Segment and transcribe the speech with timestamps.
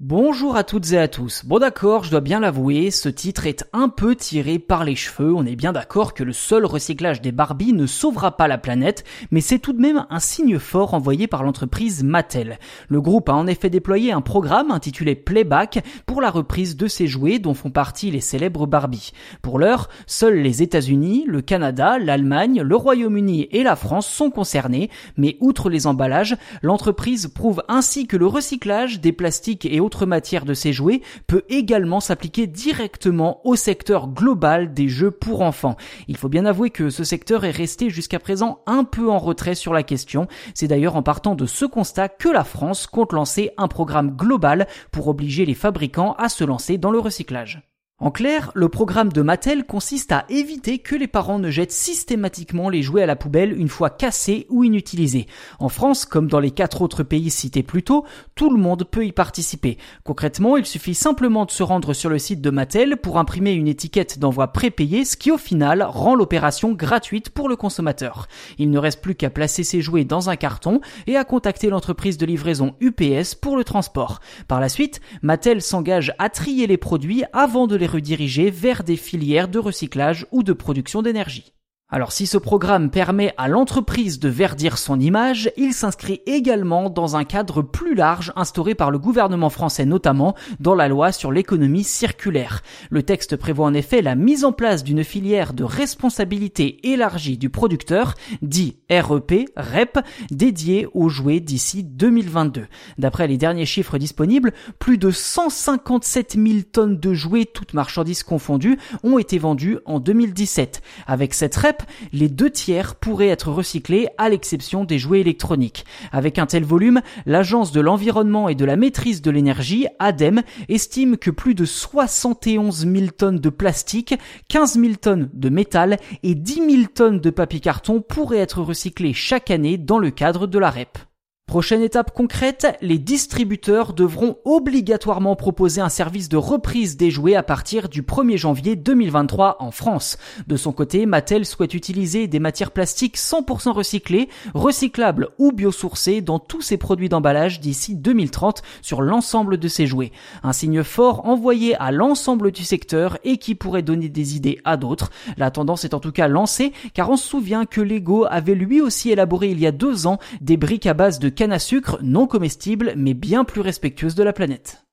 [0.00, 1.44] Bonjour à toutes et à tous.
[1.44, 5.34] Bon d'accord, je dois bien l'avouer, ce titre est un peu tiré par les cheveux.
[5.34, 9.02] On est bien d'accord que le seul recyclage des Barbie ne sauvera pas la planète,
[9.32, 12.60] mais c'est tout de même un signe fort envoyé par l'entreprise Mattel.
[12.88, 15.84] Le groupe a en effet déployé un programme intitulé Playback
[16.18, 19.12] pour la reprise de ces jouets dont font partie les célèbres Barbie.
[19.40, 24.90] Pour l'heure, seuls les États-Unis, le Canada, l'Allemagne, le Royaume-Uni et la France sont concernés,
[25.16, 30.44] mais outre les emballages, l'entreprise prouve ainsi que le recyclage des plastiques et autres matières
[30.44, 35.76] de ces jouets peut également s'appliquer directement au secteur global des jeux pour enfants.
[36.08, 39.54] Il faut bien avouer que ce secteur est resté jusqu'à présent un peu en retrait
[39.54, 40.26] sur la question.
[40.52, 44.66] C'est d'ailleurs en partant de ce constat que la France compte lancer un programme global
[44.90, 47.62] pour obliger les fabricants à se lancer dans le recyclage.
[48.00, 52.68] En clair, le programme de Mattel consiste à éviter que les parents ne jettent systématiquement
[52.68, 55.26] les jouets à la poubelle une fois cassés ou inutilisés.
[55.58, 58.04] En France, comme dans les quatre autres pays cités plus tôt,
[58.36, 59.78] tout le monde peut y participer.
[60.04, 63.66] Concrètement, il suffit simplement de se rendre sur le site de Mattel pour imprimer une
[63.66, 68.28] étiquette d'envoi prépayée, ce qui au final rend l'opération gratuite pour le consommateur.
[68.58, 72.16] Il ne reste plus qu'à placer ses jouets dans un carton et à contacter l'entreprise
[72.16, 74.20] de livraison UPS pour le transport.
[74.46, 78.96] Par la suite, Mattel s'engage à trier les produits avant de les rediriger vers des
[78.96, 81.52] filières de recyclage ou de production d'énergie.
[81.90, 87.16] Alors si ce programme permet à l'entreprise de verdir son image, il s'inscrit également dans
[87.16, 91.84] un cadre plus large instauré par le gouvernement français notamment dans la loi sur l'économie
[91.84, 92.62] circulaire.
[92.90, 97.48] Le texte prévoit en effet la mise en place d'une filière de responsabilité élargie du
[97.48, 98.12] producteur,
[98.42, 100.00] dit REP, REP,
[100.30, 102.66] dédiée aux jouets d'ici 2022.
[102.98, 108.78] D'après les derniers chiffres disponibles, plus de 157 000 tonnes de jouets, toutes marchandises confondues,
[109.04, 110.82] ont été vendues en 2017.
[111.06, 111.77] Avec cette REP,
[112.12, 115.84] les deux tiers pourraient être recyclés à l'exception des jouets électroniques.
[116.12, 121.16] Avec un tel volume, l'Agence de l'environnement et de la maîtrise de l'énergie, ADEME, estime
[121.16, 124.14] que plus de 71 000 tonnes de plastique,
[124.48, 129.12] 15 000 tonnes de métal et 10 000 tonnes de papier carton pourraient être recyclés
[129.12, 130.98] chaque année dans le cadre de la REP.
[131.48, 137.42] Prochaine étape concrète, les distributeurs devront obligatoirement proposer un service de reprise des jouets à
[137.42, 140.18] partir du 1er janvier 2023 en France.
[140.46, 146.38] De son côté, Mattel souhaite utiliser des matières plastiques 100% recyclées, recyclables ou biosourcées dans
[146.38, 150.12] tous ses produits d'emballage d'ici 2030 sur l'ensemble de ses jouets.
[150.42, 154.76] Un signe fort envoyé à l'ensemble du secteur et qui pourrait donner des idées à
[154.76, 155.08] d'autres.
[155.38, 158.82] La tendance est en tout cas lancée car on se souvient que Lego avait lui
[158.82, 162.00] aussi élaboré il y a deux ans des briques à base de canne à sucre
[162.02, 164.87] non comestible mais bien plus respectueuse de la planète.